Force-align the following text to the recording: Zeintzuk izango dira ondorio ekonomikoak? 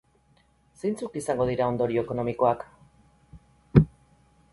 Zeintzuk 0.83 1.17
izango 1.19 1.45
dira 1.49 1.67
ondorio 1.73 2.03
ekonomikoak? 2.05 2.65